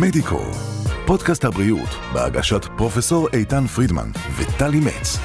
מדיקו, 0.00 0.40
פודקאסט 1.06 1.44
הבריאות 1.44 1.88
בהגשת 2.12 2.64
פרופסור 2.76 3.28
איתן 3.32 3.66
פרידמן 3.66 4.10
וטלי 4.36 4.80
מצ. 4.80 5.18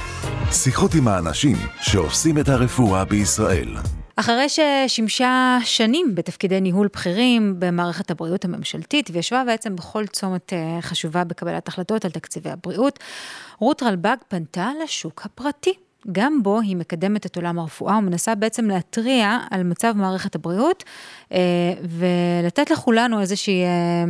שיחות 0.51 0.91
עם 0.95 1.07
האנשים 1.07 1.57
שעושים 1.81 2.37
את 2.37 2.49
הרפואה 2.49 3.05
בישראל. 3.05 3.75
אחרי 4.15 4.45
ששימשה 4.49 5.57
שנים 5.63 6.15
בתפקידי 6.15 6.61
ניהול 6.61 6.87
בכירים 6.93 7.55
במערכת 7.59 8.11
הבריאות 8.11 8.45
הממשלתית 8.45 9.09
וישבה 9.13 9.43
בעצם 9.45 9.75
בכל 9.75 10.07
צומת 10.07 10.53
אה, 10.53 10.77
חשובה 10.81 11.23
בקבלת 11.23 11.67
החלטות 11.67 12.05
על 12.05 12.11
תקציבי 12.11 12.49
הבריאות, 12.49 12.99
רות 13.59 13.83
רלב"ג 13.83 14.17
פנתה 14.27 14.69
לשוק 14.83 15.21
הפרטי. 15.25 15.73
גם 16.11 16.43
בו 16.43 16.59
היא 16.59 16.75
מקדמת 16.75 17.25
את 17.25 17.35
עולם 17.35 17.59
הרפואה 17.59 17.97
ומנסה 17.97 18.35
בעצם 18.35 18.69
להתריע 18.69 19.37
על 19.51 19.63
מצב 19.63 19.93
מערכת 19.95 20.35
הבריאות 20.35 20.83
אה, 21.31 21.37
ולתת 21.83 22.71
לכולנו 22.71 23.21
איזושהי 23.21 23.63
אה, 23.63 24.05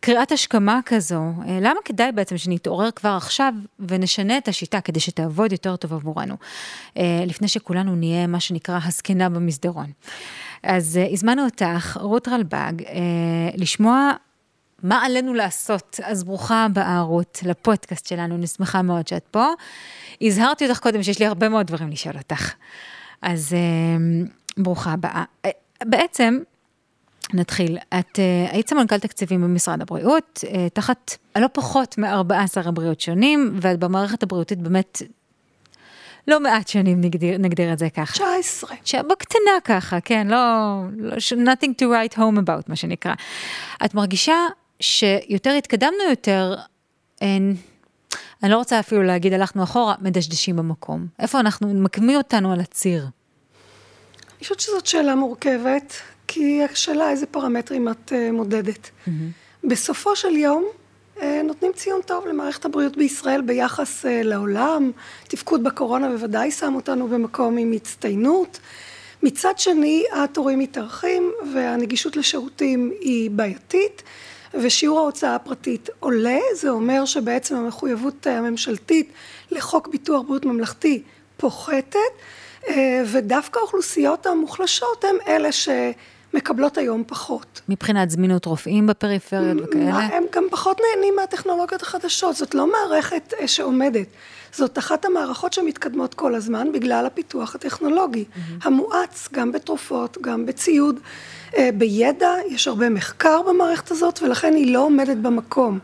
קריאת 0.00 0.32
השכמה 0.32 0.80
כזו. 0.86 1.22
אה, 1.46 1.58
למה 1.60 1.80
כדאי 1.84 2.12
בעצם 2.12 2.38
שנתעורר 2.38 2.90
כבר 2.90 3.08
עכשיו 3.16 3.52
ונשנה 3.88 4.38
את 4.38 4.48
השיטה 4.48 4.80
כדי 4.80 5.00
שתעבוד 5.00 5.52
יותר 5.52 5.76
טוב 5.76 5.94
עבורנו, 5.94 6.34
לפני 7.26 7.48
שכולנו 7.48 7.94
נהיה 7.94 8.26
מה 8.26 8.40
שנקרא 8.40 8.78
הזקנה 8.84 9.28
במסדרון. 9.28 9.90
אז 10.62 10.98
הזמנו 11.12 11.44
אותך, 11.44 11.98
רות 12.00 12.28
רלב"ג, 12.28 12.72
לשמוע 13.56 14.12
מה 14.82 15.04
עלינו 15.04 15.34
לעשות? 15.34 16.00
אז 16.02 16.24
ברוכה 16.24 16.64
הבאה, 16.64 17.00
רות, 17.00 17.38
לפודקאסט 17.46 18.06
שלנו, 18.06 18.34
אני 18.34 18.46
שמחה 18.46 18.82
מאוד 18.82 19.08
שאת 19.08 19.24
פה. 19.30 19.46
הזהרתי 20.22 20.66
אותך 20.66 20.78
קודם 20.78 21.02
שיש 21.02 21.18
לי 21.18 21.26
הרבה 21.26 21.48
מאוד 21.48 21.66
דברים 21.66 21.90
לשאול 21.90 22.16
אותך. 22.16 22.54
אז 23.22 23.52
אה, 23.52 24.24
ברוכה 24.56 24.92
הבאה. 24.92 25.24
אה, 25.44 25.50
בעצם, 25.84 26.38
נתחיל. 27.34 27.78
את 27.98 28.18
uh, 28.18 28.52
היית 28.52 28.68
סמנכ"ל 28.68 28.98
תקציבים 28.98 29.42
במשרד 29.42 29.82
הבריאות, 29.82 30.44
uh, 30.44 30.48
תחת 30.72 31.16
לא 31.38 31.46
פחות 31.52 31.98
מ-14 31.98 32.68
הבריאות 32.68 33.00
שונים, 33.00 33.58
ואת 33.60 33.78
במערכת 33.78 34.22
הבריאותית 34.22 34.58
באמת 34.58 35.02
לא 36.28 36.40
מעט 36.40 36.68
שנים, 36.68 37.00
נגדיר, 37.00 37.38
נגדיר 37.38 37.72
את 37.72 37.78
זה 37.78 37.90
ככה. 37.90 38.12
19. 38.12 39.02
בקטנה 39.10 39.60
ככה, 39.64 40.00
כן, 40.00 40.26
לא, 40.26 40.36
לא, 40.96 41.16
nothing 41.16 41.70
to 41.82 41.84
write 41.84 42.16
home 42.16 42.38
about, 42.46 42.62
מה 42.68 42.76
שנקרא. 42.76 43.14
את 43.84 43.94
מרגישה 43.94 44.34
שיותר 44.80 45.50
התקדמנו 45.50 46.02
יותר, 46.10 46.54
אין, 47.20 47.56
אני 48.42 48.50
לא 48.50 48.56
רוצה 48.56 48.80
אפילו 48.80 49.02
להגיד 49.02 49.32
הלכנו 49.32 49.62
אחורה, 49.62 49.94
מדשדשים 50.00 50.56
במקום. 50.56 51.06
איפה 51.18 51.40
אנחנו, 51.40 51.74
מקמיא 51.74 52.16
אותנו 52.16 52.52
על 52.52 52.60
הציר. 52.60 53.02
אני 53.02 54.42
חושבת 54.44 54.60
שזאת 54.60 54.86
שאלה 54.86 55.14
מורכבת, 55.14 55.94
כי 56.26 56.64
השאלה 56.64 57.10
איזה 57.10 57.26
פרמטרים 57.26 57.88
את 57.88 58.12
uh, 58.12 58.32
מודדת. 58.32 58.90
Mm-hmm. 58.90 59.10
בסופו 59.64 60.16
של 60.16 60.36
יום, 60.36 60.64
uh, 61.16 61.20
נותנים 61.44 61.72
ציון 61.72 62.00
טוב 62.06 62.26
למערכת 62.26 62.64
הבריאות 62.64 62.96
בישראל 62.96 63.40
ביחס 63.40 64.04
uh, 64.04 64.08
לעולם. 64.08 64.90
תפקוד 65.28 65.64
בקורונה 65.64 66.08
בוודאי 66.08 66.50
שם 66.50 66.74
אותנו 66.74 67.08
במקום 67.08 67.58
עם 67.58 67.72
הצטיינות. 67.72 68.60
מצד 69.22 69.58
שני, 69.58 70.04
התורים 70.12 70.58
מתארחים 70.58 71.32
והנגישות 71.54 72.16
לשירותים 72.16 72.92
היא 73.00 73.30
בעייתית. 73.30 74.02
ושיעור 74.54 74.98
ההוצאה 74.98 75.34
הפרטית 75.34 75.88
עולה, 76.00 76.38
זה 76.54 76.70
אומר 76.70 77.04
שבעצם 77.04 77.56
המחויבות 77.56 78.26
הממשלתית 78.26 79.12
לחוק 79.50 79.88
ביטוח 79.88 80.22
בריאות 80.22 80.44
ממלכתי 80.44 81.02
פוחתת, 81.36 81.96
אה, 82.68 83.02
ודווקא 83.12 83.58
האוכלוסיות 83.58 84.26
המוחלשות 84.26 85.04
הן 85.04 85.16
אלה 85.28 85.52
שמקבלות 86.32 86.78
היום 86.78 87.04
פחות. 87.06 87.60
מבחינת 87.68 88.10
זמינות 88.10 88.44
רופאים 88.44 88.86
בפריפריות 88.86 89.56
וכאלה? 89.64 89.98
הם 89.98 90.24
גם 90.32 90.44
פחות 90.50 90.80
נהנים 90.80 91.16
מהטכנולוגיות 91.16 91.82
החדשות, 91.82 92.36
זאת 92.36 92.54
לא 92.54 92.66
מערכת 92.72 93.34
אה, 93.40 93.48
שעומדת. 93.48 94.06
זאת 94.52 94.78
אחת 94.78 95.04
המערכות 95.04 95.52
שמתקדמות 95.52 96.14
כל 96.14 96.34
הזמן 96.34 96.72
בגלל 96.72 97.06
הפיתוח 97.06 97.54
הטכנולוגי, 97.54 98.24
mm-hmm. 98.24 98.38
המואץ 98.62 99.28
גם 99.32 99.52
בתרופות, 99.52 100.18
גם 100.20 100.46
בציוד. 100.46 101.00
אה, 101.56 101.70
בידע, 101.74 102.34
יש 102.48 102.68
הרבה 102.68 102.88
מחקר 102.88 103.42
במערכת 103.48 103.90
הזאת 103.90 104.22
ולכן 104.22 104.54
היא 104.54 104.74
לא 104.74 104.80
עומדת 104.80 105.16
במקום. 105.16 105.78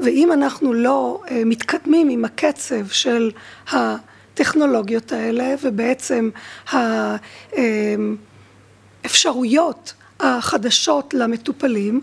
ואם 0.00 0.32
אנחנו 0.32 0.72
לא 0.72 1.22
אה, 1.30 1.42
מתקדמים 1.44 2.08
עם 2.08 2.24
הקצב 2.24 2.88
של 2.88 3.30
הטכנולוגיות 3.70 5.12
האלה 5.12 5.54
ובעצם 5.62 6.30
האפשרויות 9.16 9.94
החדשות 10.20 11.14
למטופלים, 11.14 12.00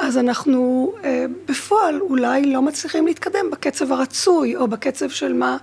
אז 0.00 0.18
אנחנו 0.18 0.92
אה, 1.04 1.24
בפועל 1.48 2.00
אולי 2.00 2.52
לא 2.52 2.62
מצליחים 2.62 3.06
להתקדם 3.06 3.50
בקצב 3.52 3.92
הרצוי 3.92 4.56
או 4.56 4.68
בקצב 4.68 5.10
של 5.10 5.32
מה 5.32 5.56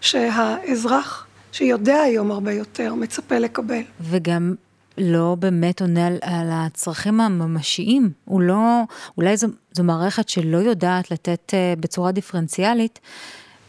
שהאזרח 0.00 1.26
שיודע 1.52 2.00
היום 2.00 2.30
הרבה 2.30 2.52
יותר 2.52 2.94
מצפה 2.94 3.38
לקבל. 3.38 3.82
וגם 4.00 4.54
לא 4.98 5.36
באמת 5.38 5.80
עונה 5.80 6.06
על, 6.06 6.18
על 6.22 6.48
הצרכים 6.50 7.20
הממשיים. 7.20 8.10
הוא 8.24 8.40
לא, 8.40 8.82
אולי 9.16 9.36
זו, 9.36 9.46
זו 9.72 9.84
מערכת 9.84 10.28
שלא 10.28 10.58
יודעת 10.58 11.10
לתת 11.10 11.54
uh, 11.54 11.80
בצורה 11.80 12.12
דיפרנציאלית 12.12 13.00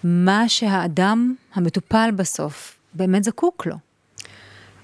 מה 0.03 0.49
שהאדם, 0.49 1.35
המטופל 1.53 2.09
בסוף, 2.15 2.75
באמת 2.93 3.23
זקוק 3.23 3.65
לו. 3.65 3.75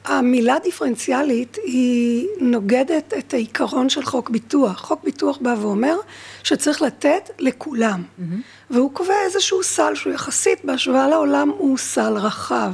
המילה 0.05 0.55
דיפרנציאלית 0.63 1.57
היא 1.63 2.27
נוגדת 2.39 3.13
את 3.17 3.33
העיקרון 3.33 3.89
של 3.89 4.03
חוק 4.03 4.29
ביטוח. 4.29 4.79
חוק 4.81 5.03
ביטוח 5.03 5.37
בא 5.41 5.55
ואומר 5.61 5.95
שצריך 6.43 6.81
לתת 6.81 7.29
לכולם. 7.39 8.03
Mm-hmm. 8.03 8.23
והוא 8.69 8.93
קובע 8.93 9.13
איזשהו 9.25 9.63
סל 9.63 9.95
שהוא 9.95 10.13
יחסית 10.13 10.65
בהשוואה 10.65 11.07
לעולם 11.07 11.49
הוא 11.49 11.77
סל 11.77 12.13
רחב. 12.17 12.73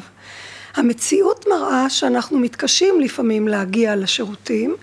המציאות 0.75 1.45
מראה 1.49 1.89
שאנחנו 1.89 2.39
מתקשים 2.39 2.99
לפעמים 2.99 3.47
להגיע 3.47 3.95
לשירותים, 3.95 4.75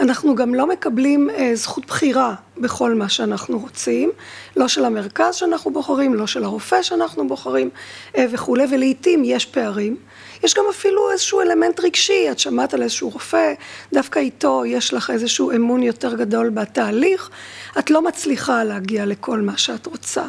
אנחנו 0.00 0.34
גם 0.34 0.54
לא 0.54 0.66
מקבלים 0.66 1.30
אה, 1.30 1.50
זכות 1.54 1.86
בחירה 1.86 2.34
בכל 2.56 2.94
מה 2.94 3.08
שאנחנו 3.08 3.58
רוצים, 3.58 4.10
לא 4.56 4.68
של 4.68 4.84
המרכז 4.84 5.34
שאנחנו 5.34 5.70
בוחרים, 5.70 6.14
לא 6.14 6.26
של 6.26 6.44
הרופא 6.44 6.82
שאנחנו 6.82 7.28
בוחרים 7.28 7.70
אה, 8.16 8.26
וכולי, 8.30 8.64
ולעיתים 8.70 9.22
יש 9.24 9.46
פערים. 9.46 9.96
יש 10.42 10.54
גם 10.54 10.64
אפילו 10.70 11.10
איזשהו 11.10 11.40
אלמנט 11.40 11.80
רגשי, 11.80 12.30
את 12.30 12.38
שמעת 12.38 12.74
על 12.74 12.82
איזשהו 12.82 13.08
רופא, 13.10 13.52
דווקא 13.92 14.18
איתו 14.18 14.64
יש 14.66 14.94
לך 14.94 15.10
איזשהו 15.10 15.50
אמון 15.50 15.82
יותר 15.82 16.14
גדול 16.14 16.50
בתהליך, 16.50 17.30
את 17.78 17.90
לא 17.90 18.02
מצליחה 18.02 18.64
להגיע 18.64 19.06
לכל 19.06 19.40
מה 19.40 19.58
שאת 19.58 19.86
רוצה. 19.86 20.24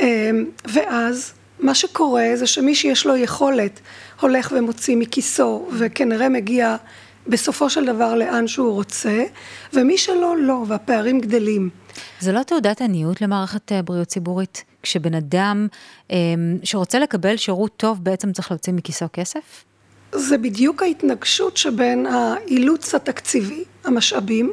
אה, 0.00 0.30
ואז 0.64 1.32
מה 1.60 1.74
שקורה 1.74 2.26
זה 2.34 2.46
שמי 2.46 2.74
שיש 2.74 3.06
לו 3.06 3.16
יכולת 3.16 3.80
הולך 4.20 4.52
ומוציא 4.56 4.96
מכיסו 4.96 5.68
וכנראה 5.78 6.28
מגיע 6.28 6.76
בסופו 7.26 7.70
של 7.70 7.84
דבר 7.86 8.14
לאן 8.14 8.46
שהוא 8.46 8.72
רוצה, 8.72 9.24
ומי 9.72 9.98
שלא, 9.98 10.36
לא, 10.38 10.64
והפערים 10.68 11.20
גדלים. 11.20 11.70
זה 12.20 12.32
לא 12.32 12.42
תעודת 12.42 12.80
עניות 12.80 13.20
למערכת 13.20 13.72
אה, 13.72 13.82
בריאות 13.82 14.08
ציבורית? 14.08 14.64
כשבן 14.82 15.14
אדם 15.14 15.66
אה, 16.10 16.16
שרוצה 16.64 16.98
לקבל 16.98 17.36
שירות 17.36 17.76
טוב 17.76 18.04
בעצם 18.04 18.32
צריך 18.32 18.50
להוציא 18.50 18.72
מכיסו 18.72 19.06
כסף? 19.12 19.64
זה 20.12 20.38
בדיוק 20.38 20.82
ההתנגשות 20.82 21.56
שבין 21.56 22.06
האילוץ 22.06 22.94
התקציבי, 22.94 23.64
המשאבים, 23.84 24.52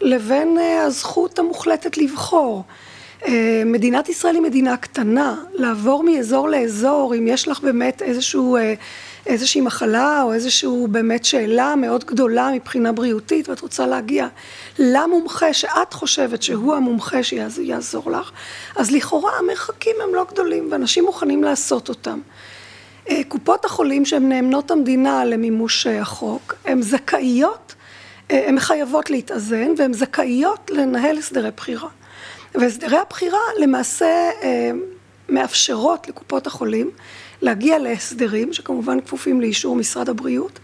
לבין 0.00 0.58
אה, 0.58 0.82
הזכות 0.82 1.38
המוחלטת 1.38 1.96
לבחור. 1.96 2.64
אה, 3.26 3.62
מדינת 3.66 4.08
ישראל 4.08 4.34
היא 4.34 4.42
מדינה 4.42 4.76
קטנה, 4.76 5.36
לעבור 5.52 6.02
מאזור 6.02 6.48
לאזור, 6.48 7.14
אם 7.18 7.26
יש 7.28 7.48
לך 7.48 7.60
באמת 7.60 8.02
איזשהו, 8.02 8.56
אה, 8.56 8.74
איזושהי 9.26 9.60
מחלה 9.60 10.22
או 10.22 10.32
איזושהי 10.32 10.68
באמת 10.88 11.24
שאלה 11.24 11.74
מאוד 11.76 12.04
גדולה 12.04 12.50
מבחינה 12.54 12.92
בריאותית 12.92 13.48
ואת 13.48 13.60
רוצה 13.60 13.86
להגיע 13.86 14.26
למומחה 14.78 15.52
שאת 15.52 15.92
חושבת 15.92 16.42
שהוא 16.42 16.74
המומחה 16.74 17.22
שיעזור 17.22 18.10
לך, 18.10 18.30
אז 18.76 18.90
לכאורה 18.90 19.32
המרחקים 19.38 19.96
הם 20.02 20.14
לא 20.14 20.26
גדולים 20.32 20.68
ואנשים 20.70 21.04
מוכנים 21.04 21.44
לעשות 21.44 21.88
אותם. 21.88 22.20
אה, 23.10 23.20
קופות 23.28 23.64
החולים 23.64 24.04
שהן 24.04 24.28
נאמנות 24.28 24.70
המדינה 24.70 25.24
למימוש 25.24 25.86
החוק, 25.86 26.54
הן 26.64 26.82
זכאיות, 26.82 27.74
הן 28.30 28.60
חייבות 28.60 29.10
להתאזן 29.10 29.72
והן 29.78 29.92
זכאיות 29.92 30.70
לנהל 30.74 31.18
הסדרי 31.18 31.50
בחירה. 31.56 31.88
והסדרי 32.54 32.98
הבחירה 32.98 33.38
למעשה 33.60 34.30
אה, 34.42 34.70
מאפשרות 35.28 36.08
לקופות 36.08 36.46
החולים 36.46 36.90
להגיע 37.42 37.78
להסדרים 37.78 38.52
שכמובן 38.52 39.00
כפופים 39.00 39.40
לאישור 39.40 39.76
משרד 39.76 40.08
הבריאות, 40.08 40.58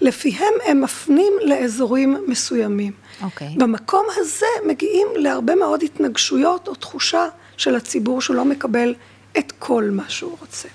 לפיהם 0.00 0.54
הם 0.66 0.80
מפנים 0.80 1.32
לאזורים 1.44 2.24
מסוימים. 2.26 2.92
Okay. 2.92 3.24
אוקיי. 3.24 3.54
במקום 3.56 4.06
הזה 4.16 4.46
מגיעים 4.68 5.06
להרבה 5.16 5.54
מאוד 5.54 5.82
התנגשויות 5.82 6.68
או 6.68 6.74
תחושה 6.74 7.24
של 7.56 7.76
הציבור 7.76 8.20
שהוא 8.20 8.36
לא 8.36 8.44
מקבל 8.44 8.94
את 9.38 9.52
כל 9.58 9.90
מה 9.92 10.04
שהוא 10.08 10.36
רוצה. 10.40 10.68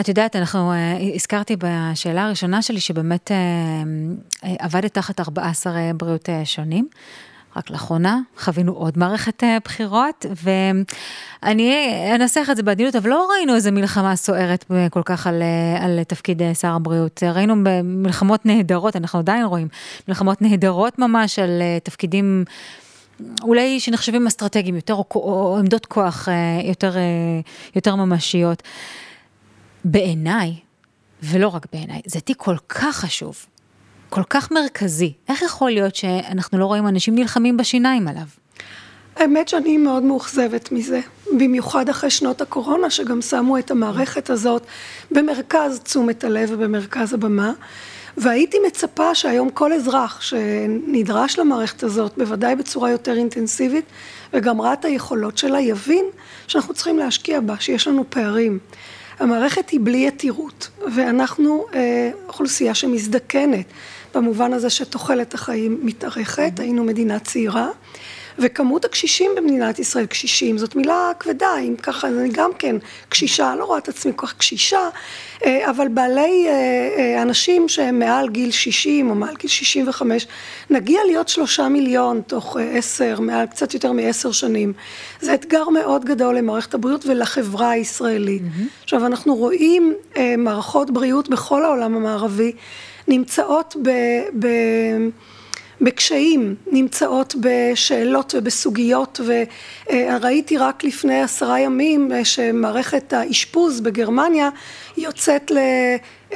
את 0.00 0.08
יודעת, 0.08 0.36
אנחנו, 0.36 0.72
uh, 0.72 1.14
הזכרתי 1.14 1.56
בשאלה 1.58 2.24
הראשונה 2.24 2.62
שלי 2.62 2.80
שבאמת 2.80 3.30
uh, 3.30 4.46
עבדת 4.58 4.94
תחת 4.94 5.20
14 5.20 5.72
בריאות 5.96 6.28
שונים. 6.44 6.88
רק 7.56 7.70
לאחרונה 7.70 8.20
חווינו 8.38 8.72
עוד 8.72 8.98
מערכת 8.98 9.44
אה, 9.44 9.58
בחירות, 9.64 10.26
ואני 10.44 11.74
אנסח 12.14 12.48
את 12.50 12.56
זה 12.56 12.62
בעדינות, 12.62 12.96
אבל 12.96 13.10
לא 13.10 13.28
ראינו 13.36 13.54
איזה 13.54 13.70
מלחמה 13.70 14.16
סוערת 14.16 14.64
כל 14.90 15.02
כך 15.04 15.26
על, 15.26 15.42
אה, 15.42 15.84
על 15.84 16.02
תפקיד 16.02 16.42
אה, 16.42 16.54
שר 16.54 16.72
הבריאות. 16.74 17.22
ראינו 17.22 17.54
מלחמות 17.84 18.46
נהדרות, 18.46 18.96
אנחנו 18.96 19.18
עדיין 19.18 19.44
רואים 19.44 19.68
מלחמות 20.08 20.42
נהדרות 20.42 20.98
ממש 20.98 21.38
על 21.38 21.62
תפקידים 21.82 22.44
אולי 23.42 23.80
שנחשבים 23.80 24.26
אסטרטגיים 24.26 24.76
יותר, 24.76 24.94
או, 24.94 25.04
או 25.14 25.56
עמדות 25.58 25.86
כוח 25.86 26.28
יותר, 26.64 26.96
יותר 27.76 27.94
ממשיות. 27.96 28.62
בעיניי, 29.84 30.54
ולא 31.22 31.48
רק 31.48 31.66
בעיניי, 31.72 32.00
זה 32.06 32.20
תיק 32.20 32.36
כל 32.36 32.56
כך 32.68 32.96
חשוב. 32.96 33.46
כל 34.14 34.22
כך 34.30 34.52
מרכזי. 34.52 35.12
איך 35.28 35.42
יכול 35.42 35.70
להיות 35.70 35.94
שאנחנו 35.94 36.58
לא 36.58 36.66
רואים 36.66 36.88
אנשים 36.88 37.14
נלחמים 37.14 37.56
בשיניים 37.56 38.08
עליו? 38.08 38.22
האמת 39.16 39.48
שאני 39.48 39.76
מאוד 39.76 40.02
מאוכזבת 40.02 40.72
מזה, 40.72 41.00
במיוחד 41.38 41.88
אחרי 41.88 42.10
שנות 42.10 42.40
הקורונה, 42.40 42.90
שגם 42.90 43.22
שמו 43.22 43.58
את 43.58 43.70
המערכת 43.70 44.30
הזאת 44.30 44.62
במרכז 45.10 45.80
תשומת 45.84 46.24
הלב 46.24 46.48
ובמרכז 46.52 47.14
הבמה. 47.14 47.52
והייתי 48.16 48.56
מצפה 48.66 49.14
שהיום 49.14 49.50
כל 49.50 49.72
אזרח 49.72 50.20
שנדרש 50.20 51.38
למערכת 51.38 51.82
הזאת, 51.82 52.12
בוודאי 52.18 52.56
בצורה 52.56 52.90
יותר 52.90 53.16
אינטנסיבית, 53.16 53.84
וגם 54.32 54.60
ראה 54.60 54.72
את 54.72 54.84
היכולות 54.84 55.38
שלה, 55.38 55.60
יבין 55.60 56.04
שאנחנו 56.46 56.74
צריכים 56.74 56.98
להשקיע 56.98 57.40
בה, 57.40 57.54
שיש 57.60 57.88
לנו 57.88 58.04
פערים. 58.08 58.58
המערכת 59.18 59.70
היא 59.70 59.80
בלי 59.82 60.06
יתירות, 60.06 60.68
ואנחנו 60.94 61.66
אה, 61.74 62.10
אוכלוסייה 62.28 62.74
שמזדקנת. 62.74 63.66
במובן 64.16 64.52
הזה 64.52 64.70
שתוחלת 64.70 65.34
החיים 65.34 65.78
מתארכת, 65.82 66.52
היינו 66.60 66.84
מדינה 66.84 67.18
צעירה. 67.18 67.68
וכמות 68.38 68.84
הקשישים 68.84 69.30
במדינת 69.36 69.78
ישראל, 69.78 70.06
קשישים, 70.06 70.58
זאת 70.58 70.76
מילה 70.76 71.10
כבדה, 71.18 71.58
אם 71.58 71.76
ככה, 71.82 72.08
אני 72.08 72.28
גם 72.32 72.50
כן 72.58 72.76
קשישה, 73.08 73.54
לא 73.58 73.64
רואה 73.64 73.78
את 73.78 73.88
עצמי 73.88 74.12
כל 74.16 74.26
כך 74.26 74.34
קשישה, 74.34 74.88
אה, 75.44 75.70
אבל 75.70 75.88
בעלי, 75.88 76.46
אה, 76.48 76.52
אה, 76.98 77.22
אנשים 77.22 77.68
שהם 77.68 77.98
מעל 77.98 78.28
גיל 78.28 78.50
60 78.50 79.10
או 79.10 79.14
מעל 79.14 79.34
גיל 79.36 79.50
65, 79.50 80.26
נגיע 80.70 81.00
להיות 81.06 81.28
שלושה 81.28 81.68
מיליון 81.68 82.20
תוך 82.26 82.56
עשר, 82.72 83.20
מעל 83.20 83.46
קצת 83.46 83.74
יותר 83.74 83.92
מעשר 83.92 84.32
שנים. 84.32 84.72
זה 85.20 85.34
אתגר 85.34 85.68
מאוד 85.68 86.04
גדול 86.04 86.38
למערכת 86.38 86.74
הבריאות 86.74 87.06
ולחברה 87.06 87.70
הישראלית. 87.70 88.42
Mm-hmm. 88.42 88.84
עכשיו, 88.84 89.06
אנחנו 89.06 89.34
רואים 89.36 89.94
מערכות 90.38 90.90
בריאות 90.90 91.28
בכל 91.28 91.64
העולם 91.64 91.96
המערבי. 91.96 92.52
נמצאות 93.08 93.76
ב, 93.82 93.90
ב, 94.38 94.48
בקשיים, 95.80 96.54
נמצאות 96.66 97.34
בשאלות 97.40 98.34
ובסוגיות 98.38 99.20
וראיתי 99.90 100.58
רק 100.58 100.84
לפני 100.84 101.22
עשרה 101.22 101.60
ימים 101.60 102.10
שמערכת 102.24 103.12
האשפוז 103.12 103.80
בגרמניה 103.80 104.48
יוצאת 104.96 105.52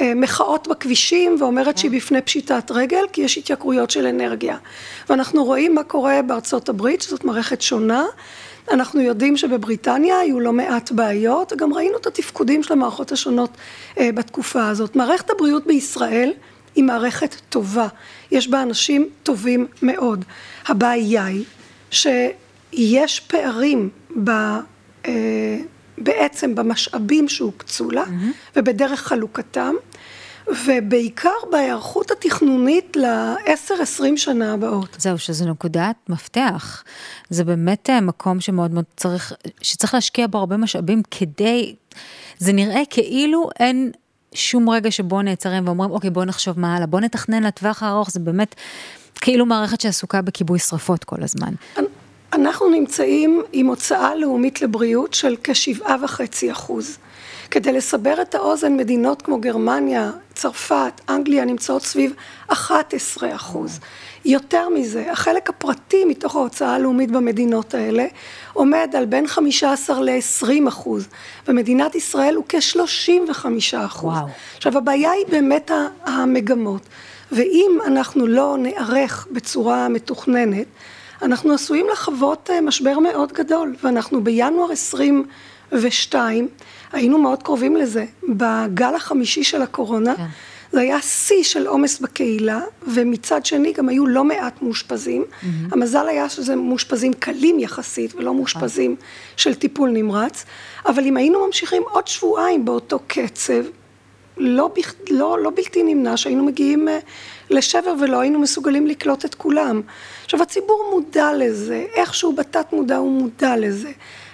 למחאות 0.01 0.67
בכבישים 0.67 1.35
ואומרת 1.39 1.77
שהיא 1.77 1.91
בפני 1.91 2.21
פשיטת 2.21 2.71
רגל 2.71 3.03
כי 3.13 3.21
יש 3.21 3.37
התייקרויות 3.37 3.91
של 3.91 4.05
אנרגיה. 4.07 4.57
ואנחנו 5.09 5.45
רואים 5.45 5.75
מה 5.75 5.83
קורה 5.83 6.21
בארצות 6.21 6.69
הברית 6.69 7.01
שזאת 7.01 7.23
מערכת 7.23 7.61
שונה. 7.61 8.05
אנחנו 8.71 9.01
יודעים 9.01 9.37
שבבריטניה 9.37 10.19
היו 10.19 10.39
לא 10.39 10.53
מעט 10.53 10.91
בעיות, 10.91 11.53
וגם 11.53 11.73
ראינו 11.73 11.97
את 11.97 12.07
התפקודים 12.07 12.63
של 12.63 12.73
המערכות 12.73 13.11
השונות 13.11 13.49
אה, 13.99 14.09
בתקופה 14.11 14.67
הזאת. 14.67 14.95
מערכת 14.95 15.29
הבריאות 15.29 15.67
בישראל 15.67 16.33
היא 16.75 16.83
מערכת 16.83 17.35
טובה, 17.49 17.87
יש 18.31 18.47
בה 18.47 18.61
אנשים 18.61 19.09
טובים 19.23 19.67
מאוד. 19.81 20.25
הבעיה 20.67 21.25
היא 21.25 21.45
שיש 21.91 23.19
פערים 23.19 23.89
ב, 24.23 24.29
אה, 25.05 25.57
בעצם 25.97 26.55
במשאבים 26.55 27.29
שהוקצו 27.29 27.91
לה 27.91 28.03
mm-hmm. 28.03 28.55
ובדרך 28.55 28.99
חלוקתם 28.99 29.73
ובעיקר 30.65 31.29
בהיערכות 31.51 32.11
התכנונית 32.11 32.95
לעשר 32.95 33.73
עשרים 33.81 34.17
שנה 34.17 34.53
הבאות. 34.53 34.97
זהו, 34.99 35.17
שזו 35.17 35.45
נקודת 35.45 35.95
מפתח. 36.09 36.83
זה 37.29 37.43
באמת 37.43 37.89
אה, 37.89 38.01
מקום 38.01 38.39
שמאוד 38.39 38.71
מאוד 38.71 38.85
צריך, 38.97 39.33
שצריך 39.61 39.93
להשקיע 39.93 40.27
בו 40.27 40.37
הרבה 40.37 40.57
משאבים 40.57 41.01
כדי, 41.11 41.75
זה 42.37 42.53
נראה 42.53 42.81
כאילו 42.89 43.49
אין 43.59 43.91
שום 44.33 44.69
רגע 44.69 44.91
שבו 44.91 45.21
נעצרים 45.21 45.67
ואומרים, 45.67 45.91
אוקיי, 45.91 46.09
בוא 46.09 46.25
נחשוב 46.25 46.59
מה 46.59 46.75
הלאה, 46.75 46.87
בוא 46.87 46.99
נתכנן 46.99 47.43
לטווח 47.43 47.83
הארוך, 47.83 48.11
זה 48.11 48.19
באמת 48.19 48.55
כאילו 49.15 49.45
מערכת 49.45 49.81
שעסוקה 49.81 50.21
בכיבוי 50.21 50.59
שרפות 50.59 51.03
כל 51.03 51.23
הזמן. 51.23 51.53
אנחנו 52.33 52.69
נמצאים 52.69 53.41
עם 53.53 53.67
הוצאה 53.67 54.15
לאומית 54.15 54.61
לבריאות 54.61 55.13
של 55.13 55.35
כשבעה 55.43 55.95
וחצי 56.03 56.51
אחוז. 56.51 56.97
כדי 57.51 57.71
לסבר 57.71 58.21
את 58.21 58.35
האוזן, 58.35 58.77
מדינות 58.77 59.21
כמו 59.21 59.37
גרמניה, 59.37 60.11
צרפת, 60.33 61.01
אנגליה 61.09 61.45
נמצאות 61.45 61.81
סביב 61.81 62.13
11 62.47 63.35
אחוז. 63.35 63.79
יותר 64.25 64.69
מזה, 64.69 65.11
החלק 65.11 65.49
הפרטי 65.49 66.05
מתוך 66.05 66.35
ההוצאה 66.35 66.75
הלאומית 66.75 67.11
במדינות 67.11 67.73
האלה 67.73 68.05
עומד 68.53 68.89
על 68.97 69.05
בין 69.05 69.27
15 69.27 70.01
ל-20 70.01 70.67
אחוז, 70.67 71.07
ומדינת 71.47 71.95
ישראל 71.95 72.35
הוא 72.35 72.43
כ-35 72.49 73.45
אחוז. 73.85 74.13
וואו. 74.13 74.27
עכשיו 74.57 74.77
הבעיה 74.77 75.11
היא 75.11 75.25
באמת 75.29 75.71
המגמות, 76.05 76.81
ואם 77.31 77.77
אנחנו 77.85 78.27
לא 78.27 78.55
נערך 78.59 79.27
בצורה 79.31 79.89
מתוכננת, 79.89 80.67
אנחנו 81.21 81.53
עשויים 81.53 81.87
לחוות 81.91 82.49
אה, 82.49 82.61
משבר 82.61 82.99
מאוד 82.99 83.31
גדול, 83.33 83.75
ואנחנו 83.83 84.23
בינואר 84.23 84.71
22 85.71 86.47
היינו 86.91 87.17
מאוד 87.17 87.43
קרובים 87.43 87.75
לזה. 87.75 88.05
בגל 88.29 88.95
החמישי 88.95 89.43
של 89.43 89.61
הקורונה, 89.61 90.15
כן. 90.15 90.25
זה 90.71 90.79
היה 90.79 91.01
שיא 91.01 91.43
של 91.43 91.67
עומס 91.67 91.99
בקהילה, 91.99 92.61
ומצד 92.87 93.45
שני 93.45 93.73
גם 93.73 93.89
היו 93.89 94.07
לא 94.07 94.23
מעט 94.23 94.61
מאושפזים. 94.61 95.23
Mm-hmm. 95.23 95.45
המזל 95.71 96.07
היה 96.07 96.29
שזה 96.29 96.55
מאושפזים 96.55 97.13
קלים 97.13 97.59
יחסית, 97.59 98.15
ולא 98.15 98.33
מאושפזים 98.33 98.95
של 99.37 99.55
טיפול 99.55 99.89
נמרץ. 99.89 100.45
אבל 100.85 101.05
אם 101.05 101.17
היינו 101.17 101.45
ממשיכים 101.45 101.83
עוד 101.91 102.07
שבועיים 102.07 102.65
באותו 102.65 102.99
קצב, 103.07 103.63
לא, 104.37 104.71
לא, 105.09 105.37
לא 105.39 105.51
בלתי 105.55 105.83
נמנע 105.83 106.17
שהיינו 106.17 106.43
מגיעים 106.43 106.87
אה, 106.87 106.99
לשבר 107.49 107.93
ולא 108.01 108.19
היינו 108.19 108.39
מסוגלים 108.39 108.87
לקלוט 108.87 109.25
את 109.25 109.35
כולם. 109.35 109.81
עכשיו 110.23 110.41
הציבור 110.41 110.89
מודע 110.91 111.29
לזה, 111.37 111.85
איכשהו 111.93 112.33
בתת 112.33 112.73
מודע 112.73 112.97
הוא 112.97 113.11
מודע 113.11 113.57
לזה. 113.57 113.91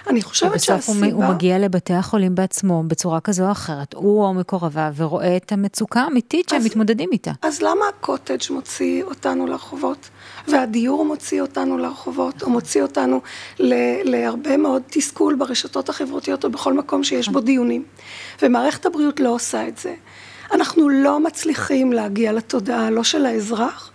אני 0.10 0.22
חושבת 0.22 0.60
שהסיבה... 0.60 0.98
ובסוף 0.98 1.14
הוא 1.14 1.36
מגיע 1.36 1.60
לבתי 1.60 1.94
החולים 1.94 2.36
בעצמו 2.36 2.84
בצורה 2.88 3.20
כזו 3.20 3.46
או 3.46 3.52
אחרת, 3.52 3.94
הוא 3.94 4.24
או 4.24 4.34
מקורביו, 4.34 4.94
ורואה 4.96 5.38
את 5.38 5.52
המצוקה 5.52 6.02
האמיתית 6.02 6.50
שהם 6.50 6.64
מתמודדים 6.64 7.10
איתה. 7.12 7.32
אז 7.42 7.62
למה 7.62 7.86
הקוטג' 7.90 8.38
מוציא 8.50 9.04
אותנו 9.04 9.48
לרחובות? 9.48 10.10
והדיור 10.48 11.06
מוציא 11.06 11.42
אותנו 11.42 11.78
לרחובות, 11.78 12.44
או 12.44 12.50
מוציא 12.50 12.82
אותנו 12.82 13.22
להרבה 14.04 14.58
מאוד 14.58 14.82
תסכול 14.88 15.36
ברשתות 15.36 15.90
החברתיות 15.90 16.46
או 16.46 16.50
בכל 16.50 16.74
מקום 16.74 17.04
שיש 17.04 17.30
בו 17.30 17.40
דיונים. 17.40 17.84
ומערכת 18.42 18.86
הבריאות 18.86 19.20
לא 19.20 19.30
עושה 19.30 19.68
את 19.68 19.78
זה. 19.78 19.94
אנחנו 20.52 20.90
לא 20.90 21.20
מצליחים 21.20 21.94
להגיע 21.94 22.34
לתודעה, 22.34 22.90
לא 22.90 23.04
של 23.04 23.26
האזרח, 23.26 23.92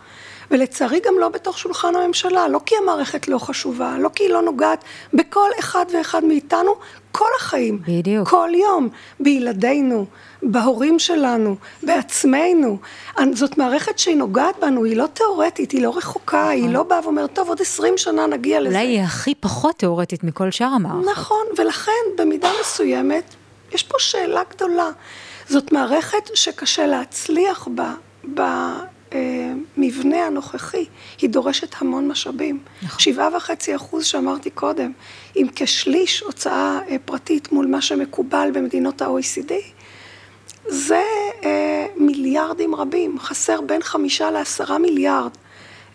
ולצערי 0.51 1.01
גם 1.07 1.15
לא 1.19 1.29
בתוך 1.29 1.59
שולחן 1.59 1.97
הממשלה, 1.97 2.49
לא 2.49 2.61
כי 2.67 2.75
המערכת 2.83 3.29
לא 3.29 3.39
חשובה, 3.39 3.97
לא 3.99 4.09
כי 4.15 4.25
היא 4.25 4.31
לא 4.31 4.43
נוגעת 4.43 4.85
בכל 5.15 5.51
אחד 5.59 5.85
ואחד 5.95 6.25
מאיתנו 6.25 6.75
כל 7.13 7.29
החיים. 7.37 7.83
בדיוק. 7.89 8.29
כל 8.29 8.51
יום, 8.55 8.89
בילדינו, 9.21 10.07
בהורים 10.43 10.99
שלנו, 10.99 11.57
בעצמנו. 11.83 12.79
זאת 13.33 13.59
מערכת 13.59 13.99
שהיא 13.99 14.17
נוגעת 14.17 14.55
בנו, 14.61 14.85
היא 14.85 14.97
לא 14.97 15.07
תיאורטית, 15.07 15.71
היא 15.71 15.83
לא 15.83 15.97
רחוקה, 15.97 16.43
נכון. 16.43 16.51
היא 16.51 16.75
לא 16.75 16.83
באה 16.83 17.01
ואומרת, 17.05 17.33
טוב, 17.33 17.49
עוד 17.49 17.61
עשרים 17.61 17.99
שנה 17.99 18.27
נגיע 18.27 18.61
לזה. 18.61 18.69
אולי 18.69 18.87
היא 18.87 19.03
הכי 19.03 19.35
פחות 19.35 19.77
תיאורטית 19.77 20.25
מכל 20.25 20.51
שאר 20.51 20.67
המערכות. 20.67 21.11
נכון, 21.13 21.47
ולכן 21.59 21.93
במידה 22.19 22.51
מסוימת, 22.61 23.35
יש 23.73 23.83
פה 23.83 23.95
שאלה 23.99 24.43
גדולה. 24.51 24.91
זאת 25.49 25.73
מערכת 25.73 26.31
שקשה 26.35 26.87
להצליח 26.87 27.69
בה, 27.75 27.95
בה 28.25 28.75
המבנה 29.13 30.27
הנוכחי, 30.27 30.85
היא 31.21 31.31
דורשת 31.31 31.75
המון 31.79 32.09
משאבים. 32.09 32.59
נכון. 32.83 33.01
שבעה 33.01 33.37
וחצי 33.37 33.77
אחוז 33.77 34.05
שאמרתי 34.05 34.51
קודם, 34.51 34.93
עם 35.35 35.47
כשליש 35.55 36.21
הוצאה 36.21 36.79
אה, 36.89 36.97
פרטית 37.05 37.53
מול 37.53 37.67
מה 37.67 37.81
שמקובל 37.81 38.51
במדינות 38.55 39.03
ה-OECD, 39.03 39.53
זה 40.67 41.03
אה, 41.45 41.87
מיליארדים 41.97 42.75
רבים, 42.75 43.19
חסר 43.19 43.61
בין 43.61 43.83
חמישה 43.83 44.31
לעשרה 44.31 44.79
מיליארד 44.79 45.31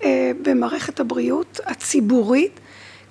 אה, 0.03 0.31
במערכת 0.41 0.99
הבריאות 0.99 1.59
הציבורית, 1.65 2.59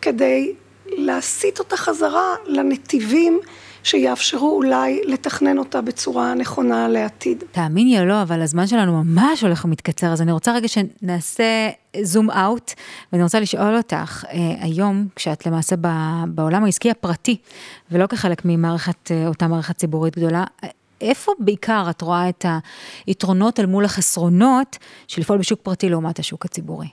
כדי 0.03 0.53
להסיט 0.87 1.59
אותה 1.59 1.77
חזרה 1.77 2.35
לנתיבים 2.47 3.41
שיאפשרו 3.85 4.57
אולי 4.57 5.01
לתכנן 5.07 5.59
אותה 5.59 5.81
בצורה 5.81 6.35
נכונה 6.35 6.89
לעתיד. 6.89 7.45
תאמיני 7.53 8.01
או 8.01 8.05
לא, 8.05 8.23
אבל 8.23 8.43
הזמן 8.43 8.67
שלנו 8.67 9.05
ממש 9.05 9.43
הולך 9.43 9.65
ומתקצר, 9.65 10.07
אז 10.07 10.23
אני 10.23 10.33
רוצה 10.33 10.55
רגע 10.55 10.69
שנעשה 10.69 11.69
זום 12.03 12.31
אאוט, 12.31 12.73
ואני 13.13 13.23
רוצה 13.23 13.41
לשאול 13.41 13.77
אותך, 13.77 14.25
אה, 14.29 14.55
היום, 14.61 15.09
כשאת 15.17 15.47
למעשה 15.47 15.77
בעולם 16.29 16.65
העסקי 16.65 16.91
הפרטי, 16.91 17.37
ולא 17.91 18.07
כחלק 18.07 18.43
ממערכת, 18.45 19.11
אה, 19.11 19.27
אותה 19.27 19.49
מערכת 19.49 19.77
ציבורית 19.77 20.19
גדולה, 20.19 20.45
איפה 21.01 21.33
בעיקר 21.39 21.87
את 21.91 22.03
רואה 22.03 22.29
את 22.29 22.47
היתרונות 23.07 23.61
אל 23.61 23.67
מול 23.67 23.85
החסרונות 23.85 24.79
של 25.09 25.21
לפעול 25.21 25.39
בשוק 25.39 25.61
פרטי 25.63 25.89
לעומת 25.89 26.19
השוק 26.19 26.45
הציבורי? 26.45 26.89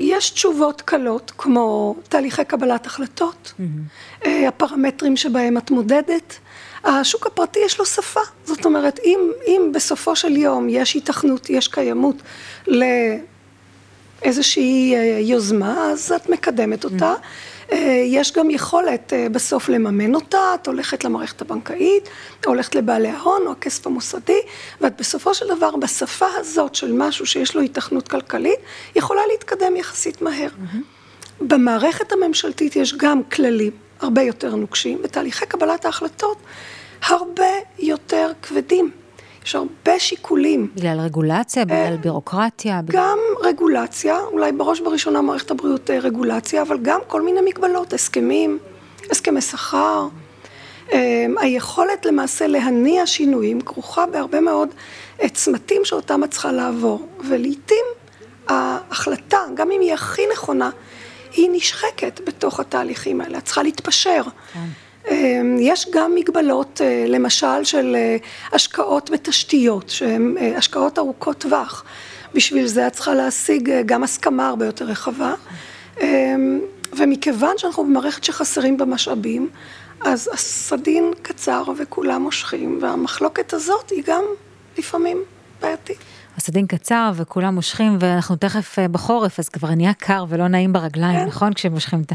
יש 0.00 0.30
תשובות 0.30 0.80
קלות, 0.82 1.32
כמו 1.38 1.94
תהליכי 2.08 2.44
קבלת 2.44 2.86
החלטות, 2.86 3.52
mm-hmm. 3.60 4.28
הפרמטרים 4.48 5.16
שבהם 5.16 5.58
את 5.58 5.70
מודדת. 5.70 6.38
השוק 6.84 7.26
הפרטי 7.26 7.58
יש 7.64 7.78
לו 7.78 7.86
שפה, 7.86 8.20
זאת 8.44 8.64
אומרת, 8.64 9.00
אם, 9.04 9.20
אם 9.46 9.70
בסופו 9.74 10.16
של 10.16 10.36
יום 10.36 10.68
יש 10.68 10.94
היתכנות, 10.94 11.50
יש 11.50 11.68
קיימות 11.68 12.16
לאיזושהי 14.22 14.94
אה, 14.96 15.18
יוזמה, 15.20 15.90
אז 15.92 16.12
את 16.12 16.28
מקדמת 16.28 16.84
אותה. 16.84 17.14
Mm-hmm. 17.14 17.57
אה, 17.72 18.02
יש 18.06 18.32
גם 18.32 18.50
יכולת 18.50 19.12
אה, 19.12 19.28
בסוף 19.28 19.68
לממן 19.68 20.14
אותה, 20.14 20.54
את 20.54 20.66
הולכת 20.66 21.04
למערכת 21.04 21.40
הבנקאית, 21.40 22.08
הולכת 22.46 22.74
לבעלי 22.74 23.08
ההון 23.08 23.42
או 23.46 23.52
הכסף 23.52 23.86
המוסדי, 23.86 24.40
ואת 24.80 24.96
בסופו 24.96 25.34
של 25.34 25.46
דבר 25.56 25.76
בשפה 25.76 26.26
הזאת 26.36 26.74
של 26.74 26.92
משהו 26.92 27.26
שיש 27.26 27.56
לו 27.56 27.62
התכנות 27.62 28.08
כלכלית, 28.08 28.58
יכולה 28.96 29.20
להתקדם 29.32 29.76
יחסית 29.76 30.22
מהר. 30.22 30.48
Mm-hmm. 30.48 30.76
במערכת 31.40 32.12
הממשלתית 32.12 32.76
יש 32.76 32.94
גם 32.94 33.22
כללים 33.22 33.72
הרבה 34.00 34.22
יותר 34.22 34.54
נוקשים, 34.54 34.98
ותהליכי 35.02 35.46
קבלת 35.46 35.84
ההחלטות 35.84 36.38
הרבה 37.02 37.50
יותר 37.78 38.32
כבדים. 38.42 38.90
יש 39.48 39.54
הרבה 39.54 39.98
שיקולים. 39.98 40.70
בגלל 40.74 41.00
רגולציה, 41.00 41.64
בגלל 41.64 41.92
אה, 41.92 41.96
בירוקרטיה? 41.96 42.80
גם 42.86 43.18
רגולציה, 43.42 44.20
אולי 44.20 44.52
בראש 44.52 44.80
ובראשונה 44.80 45.20
מערכת 45.20 45.50
הבריאות 45.50 45.90
אה, 45.90 45.98
רגולציה, 45.98 46.62
אבל 46.62 46.78
גם 46.82 47.00
כל 47.06 47.22
מיני 47.22 47.40
מגבלות, 47.40 47.92
הסכמים, 47.92 48.58
הסכמי 49.10 49.40
שכר. 49.40 50.08
אה, 50.92 51.26
היכולת 51.40 52.06
למעשה 52.06 52.46
להניע 52.46 53.06
שינויים 53.06 53.60
כרוכה 53.60 54.06
בהרבה 54.06 54.40
מאוד 54.40 54.68
צמתים 55.32 55.84
שאותם 55.84 56.24
את 56.24 56.30
צריכה 56.30 56.52
לעבור, 56.52 57.08
ולעיתים 57.28 57.84
ההחלטה, 58.48 59.38
גם 59.54 59.70
אם 59.70 59.80
היא 59.80 59.94
הכי 59.94 60.22
נכונה, 60.32 60.70
היא 61.32 61.48
נשחקת 61.52 62.20
בתוך 62.26 62.60
התהליכים 62.60 63.20
האלה, 63.20 63.38
את 63.38 63.44
צריכה 63.44 63.62
להתפשר. 63.62 64.22
כן. 64.52 64.60
אמ, 65.18 65.56
יש 65.60 65.86
גם 65.92 66.14
מגבלות, 66.14 66.80
אה, 66.84 67.04
למשל 67.08 67.64
של 67.64 67.96
אה, 67.96 68.16
השקעות 68.52 69.10
בתשתיות, 69.10 69.88
שהן 69.90 70.34
אה, 70.40 70.56
השקעות 70.56 70.98
ארוכות 70.98 71.38
טווח. 71.38 71.84
בשביל 72.34 72.66
זה 72.66 72.86
את 72.86 72.92
צריכה 72.92 73.14
להשיג 73.14 73.72
גם 73.86 74.02
הסכמה 74.02 74.48
הרבה 74.48 74.66
יותר 74.66 74.84
רחבה. 74.84 75.34
אמ, 76.00 76.60
ומכיוון 76.92 77.58
שאנחנו 77.58 77.84
במערכת 77.84 78.24
שחסרים 78.24 78.76
בה 78.76 78.84
משאבים, 78.84 79.48
אז 80.06 80.30
הסדין 80.32 81.04
קצר 81.22 81.62
וכולם 81.76 82.22
מושכים, 82.22 82.78
והמחלוקת 82.82 83.52
הזאת 83.52 83.90
היא 83.90 84.02
גם 84.06 84.22
לפעמים 84.78 85.18
בעייתית. 85.60 85.98
הסדין 86.36 86.66
קצר 86.66 87.12
וכולם 87.14 87.54
מושכים, 87.54 87.96
ואנחנו 88.00 88.36
תכף 88.36 88.78
בחורף, 88.78 89.38
אז 89.38 89.48
כבר 89.48 89.74
נהיה 89.74 89.92
קר 89.94 90.24
ולא 90.28 90.48
נעים 90.48 90.72
ברגליים, 90.72 91.20
כן. 91.20 91.26
נכון? 91.26 91.54
כשמושכים 91.54 92.00
את 92.00 92.12
ה... 92.12 92.14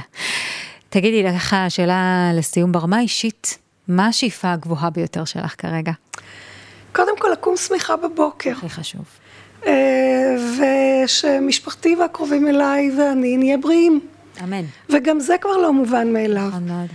תגידי 0.93 1.23
לך 1.23 1.55
שאלה 1.69 2.31
לסיום 2.33 2.71
ברמה 2.71 2.99
אישית, 2.99 3.57
מה 3.87 4.07
השאיפה 4.07 4.51
הגבוהה 4.51 4.89
ביותר 4.89 5.25
שלך 5.25 5.55
כרגע? 5.57 5.91
קודם 6.95 7.17
כל 7.19 7.27
לקום 7.31 7.57
שמחה 7.57 7.95
בבוקר. 7.95 8.51
הכי 8.51 8.69
חשוב. 8.69 9.01
אה, 9.67 10.35
ושמשפחתי 11.05 11.95
והקרובים 11.95 12.47
אליי 12.47 12.91
ואני 12.97 13.37
נהיה 13.37 13.57
בריאים. 13.57 13.99
אמן. 14.43 14.63
וגם 14.89 15.19
זה 15.19 15.35
כבר 15.41 15.57
לא 15.57 15.73
מובן 15.73 16.13
מאליו. 16.13 16.47
נכון 16.47 16.67
מאוד. 16.67 16.89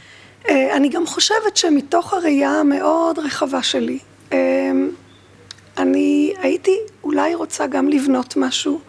אה, 0.48 0.76
אני 0.76 0.88
גם 0.88 1.06
חושבת 1.06 1.56
שמתוך 1.56 2.14
הראייה 2.14 2.50
המאוד 2.50 3.18
רחבה 3.18 3.62
שלי, 3.62 3.98
אה, 4.32 4.38
אני 5.78 6.34
הייתי 6.42 6.76
אולי 7.04 7.34
רוצה 7.34 7.66
גם 7.66 7.88
לבנות 7.88 8.36
משהו 8.36 8.80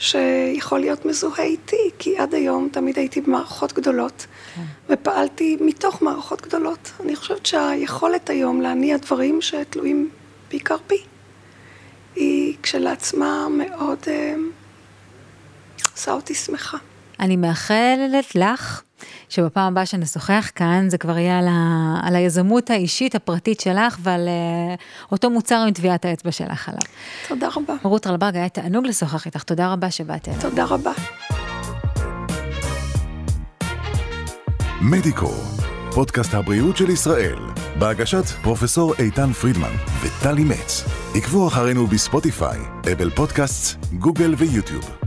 שיכול 0.00 0.78
להיות 0.78 1.04
מזוהה 1.04 1.42
איתי, 1.42 1.90
כי 1.98 2.18
עד 2.18 2.34
היום 2.34 2.68
תמיד 2.72 2.98
הייתי 2.98 3.20
במערכות 3.20 3.72
גדולות, 3.72 4.26
כן. 4.54 4.62
ופעלתי 4.88 5.56
מתוך 5.60 6.02
מערכות 6.02 6.40
גדולות. 6.42 6.90
אני 7.00 7.16
חושבת 7.16 7.46
שהיכולת 7.46 8.30
היום 8.30 8.60
להניע 8.60 8.96
דברים 8.96 9.42
שתלויים 9.42 10.10
בעיקר 10.50 10.76
בי, 10.86 11.02
היא 12.14 12.56
כשלעצמה 12.62 13.46
מאוד 13.50 13.98
אה, 14.08 14.34
עושה 15.92 16.12
אותי 16.12 16.34
שמחה. 16.34 16.78
אני 17.20 17.36
מאחלת 17.36 18.34
לך 18.34 18.82
שבפעם 19.28 19.72
הבאה 19.72 19.86
שנשוחח 19.86 20.50
כאן 20.54 20.86
זה 20.88 20.98
כבר 20.98 21.18
יהיה 21.18 21.38
על, 21.38 21.48
ה, 21.48 22.00
על 22.02 22.16
היזמות 22.16 22.70
האישית 22.70 23.14
הפרטית 23.14 23.60
שלך 23.60 23.98
ועל 24.00 24.28
uh, 24.28 25.10
אותו 25.12 25.30
מוצר 25.30 25.64
עם 25.66 25.72
טביעת 25.72 26.04
האצבע 26.04 26.32
שלך 26.32 26.68
עליו. 26.68 26.80
תודה 27.28 27.48
רבה. 27.56 27.74
רות 27.82 28.06
רלברג, 28.06 28.36
היה 28.36 28.48
תענוג 28.48 28.86
לשוחח 28.86 29.26
איתך, 29.26 29.42
תודה 29.42 29.72
רבה 29.72 29.90
שבאת 29.90 30.28
אליי. 30.28 30.40
תודה 30.40 30.64
רבה. 30.64 30.92
מדיקו, 34.80 35.30
פודקאסט 35.94 36.34
הבריאות 36.34 36.76
של 36.76 36.90
ישראל, 36.90 37.38
בהגשת 37.78 38.24
פרופסור 38.42 38.94
איתן 38.98 39.32
פרידמן 39.32 39.72
וטלי 40.00 40.44
מצ. 40.44 40.84
עקבו 41.14 41.48
אחרינו 41.48 41.86
בספוטיפיי, 41.86 42.58
אפל 42.92 43.10
פודקאסט, 43.10 43.84
גוגל 43.98 44.34
ויוטיוב. 44.38 44.99